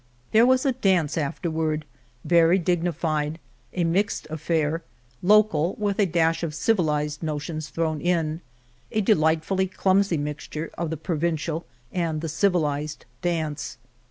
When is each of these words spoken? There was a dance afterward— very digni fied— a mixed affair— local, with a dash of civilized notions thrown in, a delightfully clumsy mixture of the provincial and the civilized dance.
There 0.31 0.47
was 0.47 0.65
a 0.65 0.71
dance 0.71 1.15
afterward— 1.15 1.85
very 2.25 2.59
digni 2.59 2.91
fied— 2.91 3.37
a 3.75 3.83
mixed 3.83 4.25
affair— 4.31 4.81
local, 5.21 5.75
with 5.77 5.99
a 5.99 6.07
dash 6.07 6.41
of 6.41 6.55
civilized 6.55 7.21
notions 7.21 7.69
thrown 7.69 8.01
in, 8.01 8.41
a 8.91 9.01
delightfully 9.01 9.67
clumsy 9.67 10.17
mixture 10.17 10.71
of 10.75 10.89
the 10.89 10.97
provincial 10.97 11.67
and 11.93 12.21
the 12.21 12.29
civilized 12.29 13.05
dance. 13.21 13.77